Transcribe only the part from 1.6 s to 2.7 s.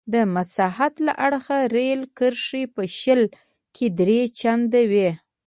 رېل کرښې